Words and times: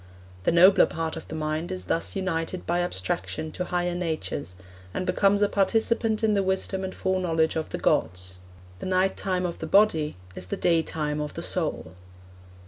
The 0.45 0.51
nobler 0.51 0.87
part 0.87 1.15
of 1.15 1.27
the 1.27 1.35
mind 1.35 1.71
is 1.71 1.85
thus 1.85 2.15
united 2.15 2.65
by 2.65 2.79
abstraction 2.79 3.51
to 3.51 3.65
higher 3.65 3.93
natures, 3.93 4.55
and 4.95 5.05
becomes 5.05 5.43
a 5.43 5.47
participant 5.47 6.23
in 6.23 6.33
the 6.33 6.41
wisdom 6.41 6.83
and 6.83 6.95
foreknowledge 6.95 7.55
of 7.55 7.69
the 7.69 7.77
gods.... 7.77 8.39
The 8.79 8.87
night 8.87 9.15
time 9.15 9.45
of 9.45 9.59
the 9.59 9.67
body 9.67 10.17
is 10.33 10.47
the 10.47 10.57
day 10.57 10.81
time 10.81 11.21
of 11.21 11.35
the 11.35 11.43
soul.' 11.43 11.93